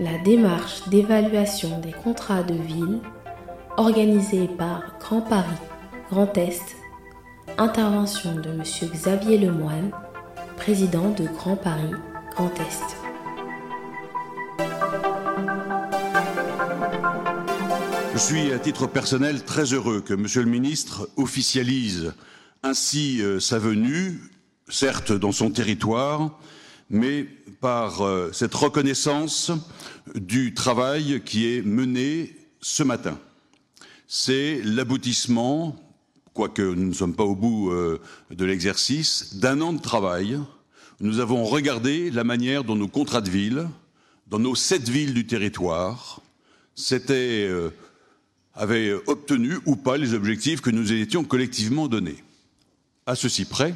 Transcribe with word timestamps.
La 0.00 0.18
démarche 0.24 0.88
d'évaluation 0.88 1.78
des 1.78 1.92
contrats 1.92 2.42
de 2.42 2.54
ville 2.54 3.00
organisée 3.76 4.48
par 4.48 4.98
Grand 4.98 5.20
Paris, 5.20 5.46
Grand 6.10 6.36
Est, 6.36 6.76
intervention 7.56 8.34
de 8.34 8.50
M. 8.50 8.62
Xavier 8.92 9.38
Lemoine, 9.38 9.92
président 10.56 11.10
de 11.10 11.24
Grand 11.26 11.56
Paris, 11.56 11.92
Grand 12.34 12.52
Est. 12.54 12.96
Je 18.12 18.18
suis 18.18 18.52
à 18.52 18.58
titre 18.58 18.88
personnel 18.88 19.44
très 19.44 19.72
heureux 19.72 20.00
que 20.00 20.14
Monsieur 20.14 20.42
le 20.42 20.50
ministre 20.50 21.08
officialise 21.16 22.12
ainsi 22.62 23.20
euh, 23.22 23.40
sa 23.40 23.58
venue, 23.58 24.20
certes 24.68 25.12
dans 25.12 25.32
son 25.32 25.50
territoire, 25.50 26.38
mais 26.92 27.26
par 27.60 28.02
euh, 28.02 28.30
cette 28.32 28.54
reconnaissance 28.54 29.50
du 30.14 30.54
travail 30.54 31.22
qui 31.24 31.48
est 31.48 31.62
mené 31.62 32.36
ce 32.60 32.82
matin. 32.82 33.18
C'est 34.06 34.60
l'aboutissement, 34.62 35.74
quoique 36.34 36.62
nous 36.62 36.88
ne 36.88 36.92
sommes 36.92 37.16
pas 37.16 37.24
au 37.24 37.34
bout 37.34 37.70
euh, 37.70 37.98
de 38.30 38.44
l'exercice, 38.44 39.36
d'un 39.36 39.60
an 39.62 39.72
de 39.72 39.80
travail. 39.80 40.38
Nous 41.00 41.18
avons 41.18 41.44
regardé 41.44 42.10
la 42.10 42.22
manière 42.22 42.62
dont 42.62 42.76
nos 42.76 42.88
contrats 42.88 43.22
de 43.22 43.30
ville, 43.30 43.68
dans 44.28 44.38
nos 44.38 44.54
sept 44.54 44.88
villes 44.88 45.14
du 45.14 45.26
territoire, 45.26 46.20
s'étaient 46.74 47.50
avait 48.54 48.92
obtenu 49.06 49.58
ou 49.66 49.76
pas 49.76 49.96
les 49.96 50.14
objectifs 50.14 50.60
que 50.60 50.70
nous 50.70 50.92
étions 50.92 51.24
collectivement 51.24 51.88
donnés. 51.88 52.22
À 53.06 53.14
ceci 53.14 53.44
près, 53.44 53.74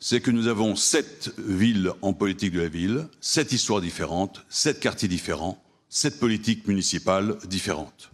c'est 0.00 0.22
que 0.22 0.30
nous 0.30 0.48
avons 0.48 0.76
sept 0.76 1.30
villes 1.38 1.92
en 2.00 2.14
politique 2.14 2.52
de 2.52 2.60
la 2.60 2.68
ville, 2.68 3.06
sept 3.20 3.52
histoires 3.52 3.82
différentes, 3.82 4.44
sept 4.48 4.80
quartiers 4.80 5.08
différents, 5.08 5.62
sept 5.90 6.18
politiques 6.18 6.66
municipales 6.66 7.36
différentes. 7.46 8.10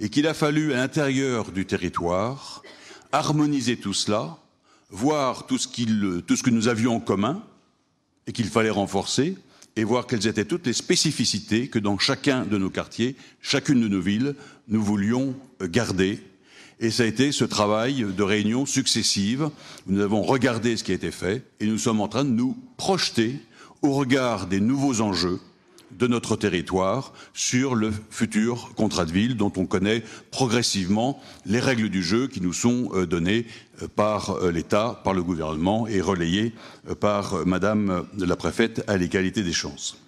Et 0.00 0.10
qu'il 0.10 0.26
a 0.26 0.34
fallu 0.34 0.74
à 0.74 0.76
l'intérieur 0.76 1.50
du 1.50 1.64
territoire 1.64 2.62
harmoniser 3.12 3.78
tout 3.78 3.94
cela, 3.94 4.38
voir 4.90 5.46
tout 5.46 5.58
ce, 5.58 5.66
que 5.66 6.50
nous 6.50 6.68
avions 6.68 6.96
en 6.96 7.00
commun 7.00 7.42
et 8.26 8.32
qu'il 8.32 8.46
fallait 8.46 8.70
renforcer, 8.70 9.36
et 9.76 9.84
voir 9.84 10.06
quelles 10.06 10.26
étaient 10.26 10.44
toutes 10.44 10.66
les 10.66 10.72
spécificités 10.72 11.68
que 11.68 11.78
dans 11.78 11.96
chacun 11.96 12.44
de 12.44 12.58
nos 12.58 12.70
quartiers, 12.70 13.16
chacune 13.40 13.80
de 13.80 13.88
nos 13.88 14.00
villes, 14.00 14.34
nous 14.68 14.82
voulions 14.82 15.34
garder. 15.62 16.20
Et 16.82 16.90
ça 16.90 17.02
a 17.02 17.06
été 17.06 17.30
ce 17.30 17.44
travail 17.44 18.06
de 18.16 18.22
réunions 18.22 18.64
successives 18.64 19.50
où 19.86 19.92
nous 19.92 20.00
avons 20.00 20.22
regardé 20.22 20.78
ce 20.78 20.84
qui 20.84 20.92
a 20.92 20.94
été 20.94 21.10
fait 21.10 21.44
et 21.60 21.66
nous 21.66 21.76
sommes 21.76 22.00
en 22.00 22.08
train 22.08 22.24
de 22.24 22.30
nous 22.30 22.56
projeter 22.78 23.36
au 23.82 23.92
regard 23.92 24.46
des 24.46 24.60
nouveaux 24.60 25.02
enjeux 25.02 25.40
de 25.98 26.06
notre 26.06 26.36
territoire 26.36 27.12
sur 27.34 27.74
le 27.74 27.92
futur 28.10 28.72
contrat 28.76 29.04
de 29.04 29.12
ville 29.12 29.36
dont 29.36 29.52
on 29.56 29.66
connaît 29.66 30.02
progressivement 30.30 31.20
les 31.44 31.60
règles 31.60 31.90
du 31.90 32.02
jeu 32.02 32.28
qui 32.28 32.40
nous 32.40 32.52
sont 32.52 32.90
euh, 32.94 33.06
données 33.06 33.46
euh, 33.82 33.88
par 33.88 34.30
euh, 34.30 34.50
l'État, 34.50 35.00
par 35.04 35.12
le 35.12 35.22
gouvernement 35.22 35.86
et 35.86 36.00
relayées 36.00 36.54
par 37.00 37.44
Madame 37.46 38.06
la 38.16 38.36
préfète 38.36 38.84
à 38.86 38.96
l'égalité 38.96 39.42
des 39.42 39.52
chances. 39.52 39.98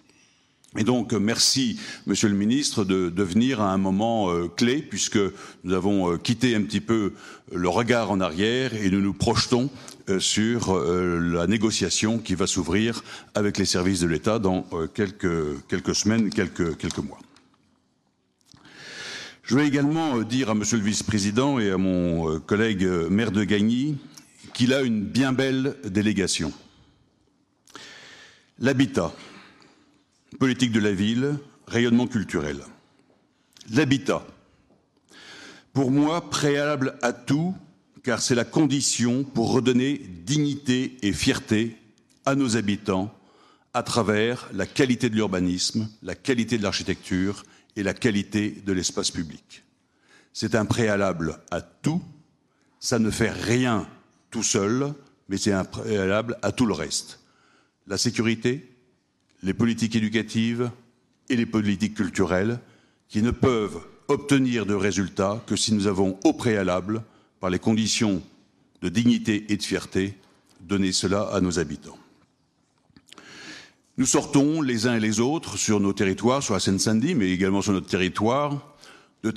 Et 0.79 0.85
donc, 0.85 1.13
merci, 1.13 1.79
Monsieur 2.07 2.29
le 2.29 2.35
Ministre, 2.35 2.85
de, 2.85 3.11
de 3.11 3.23
venir 3.23 3.61
à 3.61 3.73
un 3.73 3.77
moment 3.77 4.31
euh, 4.31 4.49
clé, 4.49 4.81
puisque 4.81 5.19
nous 5.65 5.75
avons 5.75 6.13
euh, 6.13 6.17
quitté 6.17 6.55
un 6.55 6.63
petit 6.63 6.81
peu 6.81 7.13
le 7.53 7.69
regard 7.69 8.11
en 8.11 8.21
arrière 8.21 8.73
et 8.75 8.89
nous 8.89 9.03
nous 9.03 9.13
projetons 9.13 9.69
euh, 10.09 10.19
sur 10.19 10.75
la 10.75 11.47
négociation 11.47 12.19
qui 12.19 12.35
va 12.35 12.47
s'ouvrir 12.47 13.05
avec 13.35 13.59
les 13.59 13.67
services 13.67 14.01
de 14.01 14.07
l'État 14.07 14.39
dans 14.39 14.67
quelques, 14.95 15.67
quelques 15.69 15.95
semaines, 15.95 16.31
quelques, 16.31 16.77
quelques 16.79 16.99
mois. 16.99 17.19
Je 19.43 19.57
vais 19.57 19.67
également 19.67 20.23
dire 20.23 20.49
à 20.49 20.55
Monsieur 20.55 20.79
le 20.79 20.85
Vice-président 20.85 21.59
et 21.59 21.71
à 21.71 21.77
mon 21.77 22.41
collègue 22.41 22.85
maire 23.11 23.31
de 23.31 23.45
Gagny 23.45 23.99
qu'il 24.55 24.73
a 24.73 24.81
une 24.81 25.03
bien 25.05 25.33
belle 25.33 25.77
délégation. 25.85 26.53
L'habitat 28.59 29.13
politique 30.39 30.73
de 30.73 30.81
la 30.81 30.93
ville, 30.93 31.39
rayonnement 31.67 32.07
culturel. 32.07 32.59
L'habitat. 33.71 34.27
Pour 35.73 35.91
moi, 35.91 36.29
préalable 36.31 36.99
à 37.03 37.13
tout, 37.13 37.55
car 38.03 38.21
c'est 38.21 38.35
la 38.35 38.45
condition 38.45 39.25
pour 39.25 39.53
redonner 39.53 40.01
dignité 40.25 40.97
et 41.03 41.13
fierté 41.13 41.77
à 42.25 42.35
nos 42.35 42.57
habitants 42.57 43.15
à 43.75 43.83
travers 43.83 44.49
la 44.53 44.67
qualité 44.67 45.09
de 45.09 45.15
l'urbanisme, 45.15 45.89
la 46.03 46.15
qualité 46.15 46.59
de 46.59 46.63
l'architecture 46.63 47.45
et 47.77 47.83
la 47.83 47.95
qualité 47.95 48.63
de 48.67 48.73
l'espace 48.73 49.11
public. 49.11 49.65
C'est 50.33 50.55
un 50.55 50.67
préalable 50.67 51.39
à 51.51 51.61
tout, 51.63 52.03
ça 52.81 52.99
ne 52.99 53.11
fait 53.11 53.31
rien 53.31 53.89
tout 54.31 54.43
seul, 54.43 54.93
mais 55.29 55.37
c'est 55.37 55.53
un 55.53 55.65
préalable 55.65 56.37
à 56.43 56.53
tout 56.53 56.67
le 56.67 56.75
reste. 56.75 57.21
La 57.87 57.97
sécurité, 57.97 58.72
les 59.43 59.55
politiques 59.55 59.97
éducatives 59.97 60.71
et 61.29 61.37
les 61.37 61.47
politiques 61.47 61.95
culturelles 61.95 62.61
qui 63.09 63.23
ne 63.23 63.31
peuvent 63.31 63.81
obtenir 64.09 64.67
de 64.67 64.75
résultats 64.75 65.43
que 65.47 65.57
si 65.57 65.75
nous 65.75 65.87
avons 65.87 66.19
au 66.25 66.33
préalable, 66.33 67.03
par 67.41 67.51
les 67.51 67.59
conditions 67.59 68.23
de 68.83 68.89
dignité 68.89 69.47
et 69.49 69.57
de 69.57 69.63
fierté, 69.63 70.15
donné 70.61 70.93
cela 70.93 71.23
à 71.33 71.41
nos 71.41 71.59
habitants. 71.59 71.99
Nous 73.99 74.07
sortons 74.07 74.63
les 74.63 74.87
uns 74.87 74.95
et 74.95 75.01
les 75.01 75.21
autres 75.21 75.57
sur 75.57 75.81
nos 75.81 75.93
territoires, 75.93 76.43
sur 76.43 76.55
la 76.55 76.61
Seine-Saint-Denis, 76.61 77.15
mais 77.15 77.31
également 77.31 77.63
sur 77.63 77.73
notre 77.73 77.89
territoire. 77.89 78.75
Euh, 79.25 79.33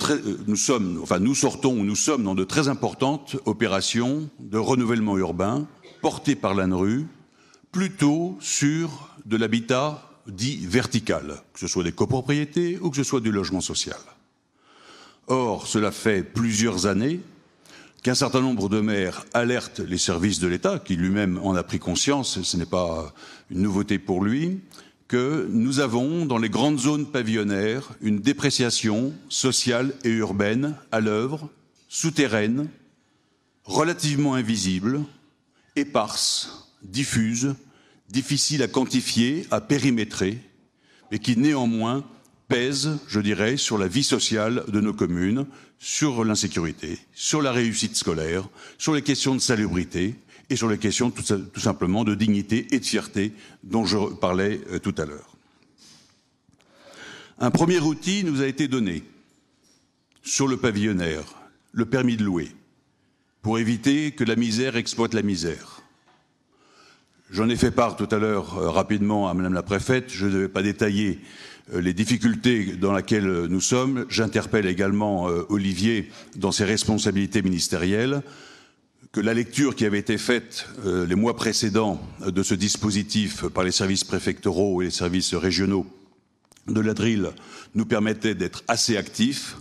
nous 0.46 0.56
sommes, 0.56 0.98
enfin, 1.02 1.18
nous 1.18 1.34
sortons, 1.34 1.84
nous 1.84 1.96
sommes 1.96 2.24
dans 2.24 2.34
de 2.34 2.44
très 2.44 2.68
importantes 2.68 3.36
opérations 3.44 4.30
de 4.40 4.58
renouvellement 4.58 5.18
urbain 5.18 5.66
portées 6.00 6.36
par 6.36 6.54
l'ANRU, 6.54 7.06
plutôt 7.76 8.38
sur 8.40 9.10
de 9.26 9.36
l'habitat 9.36 10.02
dit 10.26 10.64
vertical, 10.66 11.42
que 11.52 11.60
ce 11.60 11.66
soit 11.66 11.84
des 11.84 11.92
copropriétés 11.92 12.78
ou 12.80 12.88
que 12.88 12.96
ce 12.96 13.04
soit 13.04 13.20
du 13.20 13.30
logement 13.30 13.60
social. 13.60 13.98
Or, 15.26 15.66
cela 15.66 15.90
fait 15.90 16.22
plusieurs 16.22 16.86
années 16.86 17.20
qu'un 18.02 18.14
certain 18.14 18.40
nombre 18.40 18.70
de 18.70 18.80
maires 18.80 19.26
alertent 19.34 19.80
les 19.80 19.98
services 19.98 20.40
de 20.40 20.46
l'État, 20.48 20.78
qui 20.78 20.96
lui-même 20.96 21.38
en 21.42 21.54
a 21.54 21.62
pris 21.62 21.78
conscience, 21.78 22.40
ce 22.40 22.56
n'est 22.56 22.64
pas 22.64 23.12
une 23.50 23.60
nouveauté 23.60 23.98
pour 23.98 24.24
lui, 24.24 24.60
que 25.06 25.46
nous 25.50 25.78
avons 25.78 26.24
dans 26.24 26.38
les 26.38 26.48
grandes 26.48 26.80
zones 26.80 27.04
pavillonnaires 27.04 27.90
une 28.00 28.20
dépréciation 28.20 29.12
sociale 29.28 29.92
et 30.02 30.12
urbaine 30.12 30.76
à 30.92 31.00
l'œuvre, 31.00 31.50
souterraine, 31.90 32.70
relativement 33.64 34.32
invisible, 34.32 35.02
éparse, 35.76 36.65
diffuse, 36.90 37.54
difficile 38.08 38.62
à 38.62 38.68
quantifier, 38.68 39.46
à 39.50 39.60
périmétrer, 39.60 40.38
mais 41.10 41.18
qui 41.18 41.36
néanmoins 41.36 42.04
pèse, 42.48 42.98
je 43.08 43.20
dirais, 43.20 43.56
sur 43.56 43.78
la 43.78 43.88
vie 43.88 44.04
sociale 44.04 44.64
de 44.68 44.80
nos 44.80 44.94
communes, 44.94 45.46
sur 45.78 46.24
l'insécurité, 46.24 46.98
sur 47.12 47.42
la 47.42 47.52
réussite 47.52 47.96
scolaire, 47.96 48.48
sur 48.78 48.94
les 48.94 49.02
questions 49.02 49.34
de 49.34 49.40
salubrité 49.40 50.14
et 50.48 50.56
sur 50.56 50.68
les 50.68 50.78
questions 50.78 51.10
tout, 51.10 51.60
simplement 51.60 52.04
de 52.04 52.14
dignité 52.14 52.68
et 52.70 52.78
de 52.78 52.84
fierté 52.84 53.32
dont 53.64 53.84
je 53.84 54.14
parlais 54.14 54.60
euh, 54.70 54.78
tout 54.78 54.94
à 54.98 55.04
l'heure. 55.04 55.36
Un 57.38 57.50
premier 57.50 57.80
outil 57.80 58.24
nous 58.24 58.40
a 58.40 58.46
été 58.46 58.68
donné 58.68 59.02
sur 60.22 60.48
le 60.48 60.56
pavillonnaire, 60.56 61.24
le 61.72 61.84
permis 61.84 62.16
de 62.16 62.24
louer, 62.24 62.50
pour 63.42 63.58
éviter 63.58 64.12
que 64.12 64.24
la 64.24 64.36
misère 64.36 64.76
exploite 64.76 65.14
la 65.14 65.22
misère. 65.22 65.82
J'en 67.30 67.48
ai 67.48 67.56
fait 67.56 67.72
part 67.72 67.96
tout 67.96 68.06
à 68.12 68.18
l'heure 68.18 68.56
euh, 68.56 68.70
rapidement 68.70 69.28
à 69.28 69.34
Madame 69.34 69.52
la 69.52 69.64
Préfète. 69.64 70.12
Je 70.12 70.26
ne 70.26 70.38
vais 70.38 70.48
pas 70.48 70.62
détailler 70.62 71.18
euh, 71.74 71.80
les 71.80 71.92
difficultés 71.92 72.76
dans 72.76 72.94
lesquelles 72.94 73.46
nous 73.46 73.60
sommes. 73.60 74.06
J'interpelle 74.08 74.66
également 74.66 75.28
euh, 75.28 75.44
Olivier 75.48 76.08
dans 76.36 76.52
ses 76.52 76.64
responsabilités 76.64 77.42
ministérielles 77.42 78.22
que 79.10 79.20
la 79.20 79.34
lecture 79.34 79.74
qui 79.74 79.86
avait 79.86 79.98
été 79.98 80.18
faite 80.18 80.68
les 80.84 81.14
mois 81.14 81.36
précédents 81.36 82.02
de 82.26 82.42
ce 82.42 82.54
dispositif 82.54 83.46
par 83.46 83.64
les 83.64 83.70
services 83.70 84.04
préfectoraux 84.04 84.82
et 84.82 84.86
les 84.86 84.90
services 84.90 85.32
régionaux 85.32 85.86
de 86.66 86.80
la 86.80 86.92
DRIL 86.92 87.30
nous 87.74 87.86
permettait 87.86 88.34
d'être 88.34 88.62
assez 88.68 88.98
actifs 88.98 89.56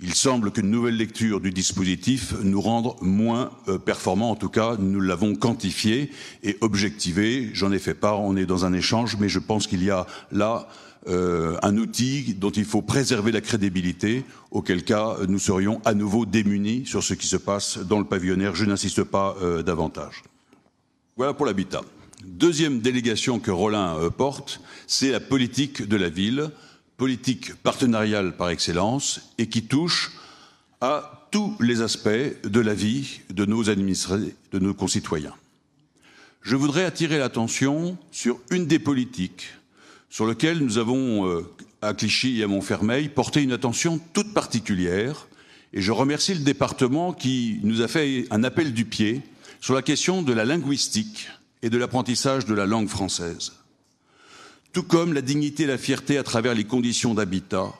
il 0.00 0.14
semble 0.14 0.50
qu'une 0.50 0.70
nouvelle 0.70 0.96
lecture 0.96 1.40
du 1.40 1.50
dispositif 1.50 2.34
nous 2.42 2.60
rende 2.60 2.94
moins 3.00 3.50
euh, 3.68 3.78
performants. 3.78 4.30
En 4.30 4.36
tout 4.36 4.48
cas, 4.48 4.76
nous 4.78 5.00
l'avons 5.00 5.34
quantifié 5.34 6.10
et 6.42 6.56
objectivé. 6.60 7.50
J'en 7.52 7.72
ai 7.72 7.78
fait 7.78 7.94
part. 7.94 8.20
On 8.20 8.36
est 8.36 8.46
dans 8.46 8.64
un 8.64 8.72
échange, 8.72 9.16
mais 9.18 9.28
je 9.28 9.38
pense 9.38 9.66
qu'il 9.66 9.82
y 9.84 9.90
a 9.90 10.06
là 10.32 10.68
euh, 11.06 11.58
un 11.62 11.76
outil 11.76 12.34
dont 12.34 12.50
il 12.50 12.64
faut 12.64 12.80
préserver 12.80 13.30
la 13.30 13.42
crédibilité, 13.42 14.24
auquel 14.50 14.84
cas 14.84 15.16
nous 15.28 15.38
serions 15.38 15.82
à 15.84 15.92
nouveau 15.92 16.24
démunis 16.24 16.86
sur 16.86 17.02
ce 17.02 17.12
qui 17.12 17.26
se 17.26 17.36
passe 17.36 17.78
dans 17.78 17.98
le 17.98 18.06
pavillonnaire. 18.06 18.54
Je 18.54 18.64
n'insiste 18.64 19.04
pas 19.04 19.36
euh, 19.42 19.62
davantage. 19.62 20.22
Voilà 21.16 21.34
pour 21.34 21.44
l'habitat. 21.44 21.82
Deuxième 22.24 22.80
délégation 22.80 23.38
que 23.38 23.50
Rollin 23.50 23.98
euh, 23.98 24.08
porte, 24.08 24.60
c'est 24.86 25.10
la 25.10 25.20
politique 25.20 25.86
de 25.86 25.96
la 25.96 26.08
ville, 26.08 26.50
politique 26.96 27.54
partenariale 27.56 28.36
par 28.36 28.50
excellence 28.50 29.32
et 29.38 29.48
qui 29.48 29.64
touche 29.64 30.12
à 30.80 31.28
tous 31.30 31.56
les 31.60 31.80
aspects 31.80 32.08
de 32.44 32.60
la 32.60 32.74
vie 32.74 33.20
de 33.30 33.44
nos 33.44 33.70
administrés, 33.70 34.36
de 34.52 34.58
nos 34.58 34.74
concitoyens. 34.74 35.34
Je 36.42 36.56
voudrais 36.56 36.84
attirer 36.84 37.18
l'attention 37.18 37.96
sur 38.12 38.38
une 38.50 38.66
des 38.66 38.78
politiques 38.78 39.48
sur 40.10 40.28
lesquelles 40.28 40.58
nous 40.58 40.78
avons, 40.78 41.26
euh, 41.28 41.42
à 41.82 41.92
Clichy 41.92 42.38
et 42.38 42.44
à 42.44 42.46
Montfermeil, 42.46 43.08
porté 43.08 43.42
une 43.42 43.50
attention 43.50 43.98
toute 44.12 44.32
particulière. 44.32 45.26
Et 45.72 45.80
je 45.80 45.90
remercie 45.90 46.34
le 46.34 46.44
département 46.44 47.12
qui 47.12 47.58
nous 47.64 47.80
a 47.80 47.88
fait 47.88 48.26
un 48.30 48.44
appel 48.44 48.72
du 48.72 48.84
pied 48.84 49.22
sur 49.60 49.74
la 49.74 49.82
question 49.82 50.22
de 50.22 50.32
la 50.32 50.44
linguistique 50.44 51.28
et 51.62 51.70
de 51.70 51.78
l'apprentissage 51.78 52.44
de 52.44 52.54
la 52.54 52.66
langue 52.66 52.88
française. 52.88 53.54
Tout 54.74 54.82
comme 54.82 55.12
la 55.12 55.22
dignité 55.22 55.62
et 55.62 55.66
la 55.66 55.78
fierté 55.78 56.18
à 56.18 56.24
travers 56.24 56.52
les 56.52 56.64
conditions 56.64 57.14
d'habitat, 57.14 57.72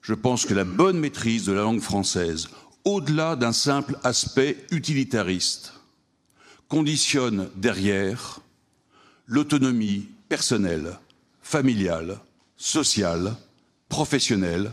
je 0.00 0.14
pense 0.14 0.46
que 0.46 0.54
la 0.54 0.64
bonne 0.64 0.98
maîtrise 0.98 1.44
de 1.44 1.52
la 1.52 1.60
langue 1.60 1.82
française, 1.82 2.48
au-delà 2.86 3.36
d'un 3.36 3.52
simple 3.52 3.98
aspect 4.04 4.56
utilitariste, 4.70 5.74
conditionne 6.66 7.50
derrière 7.56 8.40
l'autonomie 9.26 10.08
personnelle, 10.30 10.98
familiale, 11.42 12.18
sociale, 12.56 13.36
professionnelle 13.90 14.72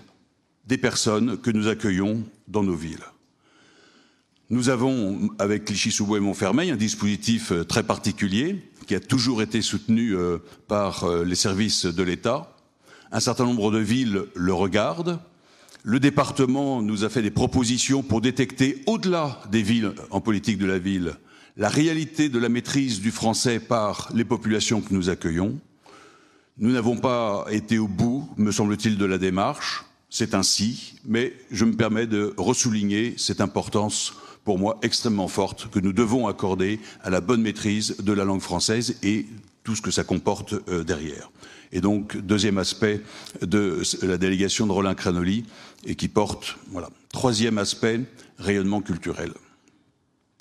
des 0.67 0.77
personnes 0.77 1.37
que 1.37 1.51
nous 1.51 1.67
accueillons 1.67 2.23
dans 2.47 2.63
nos 2.63 2.75
villes. 2.75 3.03
Nous 4.49 4.69
avons, 4.69 5.31
avec 5.37 5.65
Clichy-sous-Bois 5.65 6.19
et 6.19 6.21
Montfermeil, 6.21 6.71
un 6.71 6.77
dispositif 6.77 7.51
euh, 7.51 7.65
très 7.65 7.83
particulier 7.83 8.63
qui 8.87 8.95
a 8.95 8.99
toujours 8.99 9.41
été 9.41 9.61
soutenu 9.61 10.15
euh, 10.15 10.37
par 10.67 11.03
euh, 11.03 11.23
les 11.23 11.35
services 11.35 11.85
de 11.85 12.03
l'État. 12.03 12.55
Un 13.11 13.19
certain 13.19 13.45
nombre 13.45 13.71
de 13.71 13.77
villes 13.77 14.23
le 14.33 14.53
regardent. 14.53 15.19
Le 15.83 15.99
département 15.99 16.81
nous 16.81 17.03
a 17.03 17.09
fait 17.09 17.21
des 17.21 17.31
propositions 17.31 18.01
pour 18.01 18.21
détecter, 18.21 18.81
au-delà 18.87 19.39
des 19.51 19.61
villes 19.61 19.93
en 20.09 20.21
politique 20.21 20.57
de 20.57 20.65
la 20.65 20.79
ville, 20.79 21.15
la 21.57 21.69
réalité 21.69 22.29
de 22.29 22.39
la 22.39 22.49
maîtrise 22.49 22.99
du 22.99 23.11
français 23.11 23.59
par 23.59 24.09
les 24.13 24.25
populations 24.25 24.81
que 24.81 24.93
nous 24.93 25.09
accueillons. 25.09 25.59
Nous 26.57 26.71
n'avons 26.71 26.97
pas 26.97 27.45
été 27.51 27.77
au 27.77 27.87
bout, 27.87 28.29
me 28.37 28.51
semble-t-il, 28.51 28.97
de 28.97 29.05
la 29.05 29.17
démarche. 29.17 29.85
C'est 30.09 30.33
ainsi, 30.33 30.95
mais 31.05 31.33
je 31.51 31.65
me 31.65 31.75
permets 31.75 32.07
de 32.07 32.33
ressouligner 32.37 33.13
cette 33.17 33.41
importance 33.41 34.13
pour 34.47 34.57
moi 34.57 34.79
extrêmement 34.81 35.27
forte 35.27 35.69
que 35.69 35.79
nous 35.79 35.91
devons 35.91 36.25
accorder 36.25 36.79
à 37.03 37.09
la 37.09 37.19
bonne 37.19 37.41
maîtrise 37.41 37.97
de 37.97 38.13
la 38.13 38.23
langue 38.23 38.39
française 38.39 38.95
et 39.03 39.25
tout 39.65 39.75
ce 39.75 39.81
que 39.81 39.91
ça 39.91 40.05
comporte 40.05 40.53
euh, 40.69 40.85
derrière. 40.85 41.29
Et 41.73 41.81
donc, 41.81 42.15
deuxième 42.15 42.57
aspect 42.57 43.01
de 43.41 43.81
la 44.03 44.17
délégation 44.17 44.65
de 44.65 44.71
Roland 44.71 44.95
Cranoli, 44.95 45.43
et 45.85 45.95
qui 45.95 46.07
porte, 46.07 46.55
voilà. 46.71 46.89
Troisième 47.11 47.57
aspect, 47.57 47.99
rayonnement 48.39 48.79
culturel. 48.79 49.33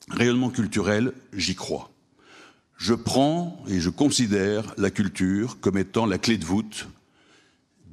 Rayonnement 0.08 0.50
culturel, 0.50 1.12
j'y 1.32 1.56
crois. 1.56 1.91
Je 2.76 2.94
prends 2.94 3.61
et 3.67 3.81
je 3.81 3.91
considère 3.91 4.73
la 4.79 4.93
culture 4.93 5.58
comme 5.58 5.79
étant 5.79 6.06
la 6.06 6.19
clé 6.19 6.38
de 6.38 6.44
voûte 6.44 6.87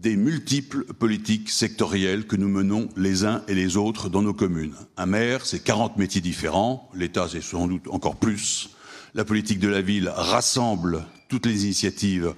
des 0.03 0.17
multiples 0.17 0.83
politiques 0.83 1.49
sectorielles 1.49 2.27
que 2.27 2.35
nous 2.35 2.49
menons 2.49 2.89
les 2.97 3.23
uns 3.23 3.41
et 3.47 3.55
les 3.55 3.77
autres 3.77 4.09
dans 4.09 4.21
nos 4.21 4.33
communes. 4.33 4.75
Un 4.97 5.05
maire, 5.05 5.45
c'est 5.45 5.63
40 5.63 5.97
métiers 5.97 6.19
différents, 6.19 6.89
l'État, 6.93 7.29
c'est 7.31 7.41
sans 7.41 7.67
doute 7.67 7.87
encore 7.87 8.17
plus. 8.17 8.71
La 9.15 9.23
politique 9.23 9.59
de 9.59 9.69
la 9.69 9.81
ville 9.81 10.09
rassemble 10.13 11.05
toutes 11.29 11.45
les 11.45 11.63
initiatives 11.63 12.33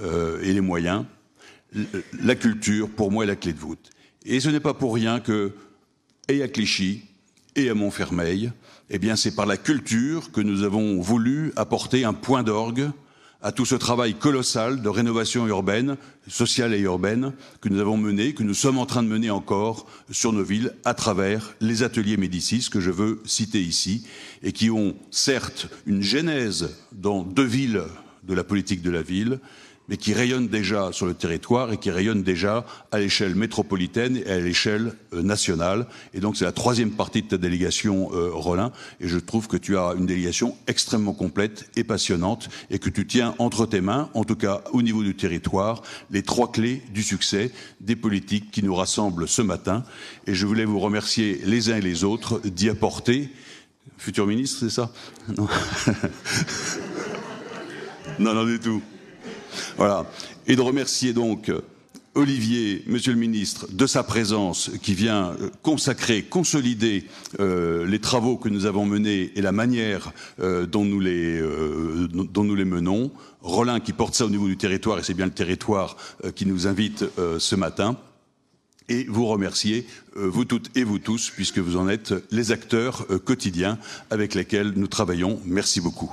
euh, 0.00 0.40
et 0.42 0.52
les 0.52 0.60
moyens. 0.60 1.06
La 2.22 2.36
culture, 2.36 2.88
pour 2.88 3.10
moi, 3.10 3.24
est 3.24 3.26
la 3.26 3.36
clé 3.36 3.52
de 3.52 3.58
voûte. 3.58 3.90
Et 4.24 4.38
ce 4.38 4.48
n'est 4.48 4.60
pas 4.60 4.74
pour 4.74 4.94
rien 4.94 5.18
que, 5.18 5.52
et 6.28 6.40
à 6.44 6.46
Clichy, 6.46 7.02
et 7.56 7.68
à 7.68 7.74
Montfermeil, 7.74 8.52
eh 8.90 8.98
bien, 9.00 9.16
c'est 9.16 9.34
par 9.34 9.46
la 9.46 9.56
culture 9.56 10.30
que 10.30 10.40
nous 10.40 10.62
avons 10.62 11.00
voulu 11.00 11.52
apporter 11.56 12.04
un 12.04 12.14
point 12.14 12.44
d'orgue 12.44 12.90
à 13.40 13.52
tout 13.52 13.64
ce 13.64 13.76
travail 13.76 14.14
colossal 14.14 14.82
de 14.82 14.88
rénovation 14.88 15.46
urbaine, 15.46 15.96
sociale 16.26 16.74
et 16.74 16.80
urbaine 16.80 17.32
que 17.60 17.68
nous 17.68 17.80
avons 17.80 17.96
mené, 17.96 18.34
que 18.34 18.42
nous 18.42 18.54
sommes 18.54 18.78
en 18.78 18.86
train 18.86 19.02
de 19.02 19.08
mener 19.08 19.30
encore 19.30 19.86
sur 20.10 20.32
nos 20.32 20.42
villes 20.42 20.74
à 20.84 20.94
travers 20.94 21.54
les 21.60 21.82
ateliers 21.82 22.16
Médicis 22.16 22.68
que 22.70 22.80
je 22.80 22.90
veux 22.90 23.22
citer 23.24 23.60
ici 23.60 24.04
et 24.42 24.52
qui 24.52 24.70
ont 24.70 24.96
certes 25.10 25.68
une 25.86 26.02
genèse 26.02 26.76
dans 26.92 27.22
deux 27.22 27.44
villes 27.44 27.84
de 28.24 28.34
la 28.34 28.44
politique 28.44 28.82
de 28.82 28.90
la 28.90 29.02
ville, 29.02 29.38
mais 29.88 29.96
qui 29.96 30.12
rayonne 30.12 30.48
déjà 30.48 30.92
sur 30.92 31.06
le 31.06 31.14
territoire 31.14 31.72
et 31.72 31.78
qui 31.78 31.90
rayonne 31.90 32.22
déjà 32.22 32.66
à 32.92 32.98
l'échelle 32.98 33.34
métropolitaine 33.34 34.18
et 34.18 34.30
à 34.30 34.38
l'échelle 34.38 34.92
euh, 35.14 35.22
nationale. 35.22 35.86
Et 36.14 36.20
donc 36.20 36.36
c'est 36.36 36.44
la 36.44 36.52
troisième 36.52 36.90
partie 36.90 37.22
de 37.22 37.28
ta 37.28 37.38
délégation, 37.38 38.10
euh, 38.12 38.30
Rollin, 38.32 38.70
et 39.00 39.08
je 39.08 39.18
trouve 39.18 39.48
que 39.48 39.56
tu 39.56 39.78
as 39.78 39.94
une 39.96 40.06
délégation 40.06 40.56
extrêmement 40.66 41.14
complète 41.14 41.70
et 41.76 41.84
passionnante, 41.84 42.48
et 42.70 42.78
que 42.78 42.90
tu 42.90 43.06
tiens 43.06 43.34
entre 43.38 43.66
tes 43.66 43.80
mains, 43.80 44.10
en 44.14 44.24
tout 44.24 44.36
cas 44.36 44.62
au 44.72 44.82
niveau 44.82 45.02
du 45.02 45.14
territoire, 45.14 45.82
les 46.10 46.22
trois 46.22 46.52
clés 46.52 46.82
du 46.92 47.02
succès 47.02 47.50
des 47.80 47.96
politiques 47.96 48.50
qui 48.50 48.62
nous 48.62 48.74
rassemblent 48.74 49.26
ce 49.26 49.42
matin. 49.42 49.84
Et 50.26 50.34
je 50.34 50.46
voulais 50.46 50.64
vous 50.64 50.80
remercier 50.80 51.40
les 51.44 51.70
uns 51.70 51.76
et 51.76 51.80
les 51.80 52.04
autres 52.04 52.40
d'y 52.44 52.68
apporter. 52.68 53.30
Futur 53.96 54.26
ministre, 54.26 54.58
c'est 54.60 54.70
ça? 54.70 54.92
Non. 55.36 55.48
non, 58.18 58.34
non, 58.34 58.44
du 58.44 58.60
tout. 58.60 58.82
Voilà. 59.76 60.06
Et 60.46 60.56
de 60.56 60.60
remercier 60.62 61.12
donc 61.12 61.50
euh, 61.50 61.60
Olivier, 62.14 62.82
Monsieur 62.86 63.12
le 63.12 63.18
Ministre, 63.18 63.66
de 63.70 63.86
sa 63.86 64.02
présence 64.02 64.70
qui 64.82 64.94
vient 64.94 65.36
euh, 65.40 65.50
consacrer, 65.62 66.22
consolider 66.22 67.04
euh, 67.38 67.86
les 67.86 67.98
travaux 67.98 68.36
que 68.36 68.48
nous 68.48 68.66
avons 68.66 68.86
menés 68.86 69.30
et 69.36 69.42
la 69.42 69.52
manière 69.52 70.12
dont, 70.38 70.84
nous 70.84 71.00
les, 71.00 71.42
menons. 72.64 73.10
Rollin 73.42 73.78
qui 73.78 73.92
porte 73.92 74.14
ça 74.14 74.26
au 74.26 74.30
niveau 74.30 74.48
du 74.48 74.56
territoire, 74.56 74.98
et 74.98 75.02
c'est 75.02 75.14
bien 75.14 75.26
le 75.26 75.32
territoire 75.32 75.96
qui 76.34 76.44
nous 76.44 76.66
invite 76.66 77.04
ce 77.38 77.54
matin. 77.54 77.96
Et 78.88 79.04
vous 79.04 79.26
remercier, 79.26 79.86
vous 80.16 80.44
toutes 80.44 80.76
et 80.76 80.82
vous 80.82 80.98
tous, 80.98 81.30
puisque 81.30 81.58
vous 81.58 81.76
en 81.76 81.88
êtes 81.88 82.14
les 82.32 82.50
acteurs 82.52 83.06
quotidiens 83.24 83.78
avec 84.10 84.34
lesquels 84.34 84.72
nous 84.74 84.88
travaillons. 84.88 85.40
Merci 85.44 85.80
beaucoup. 85.80 86.12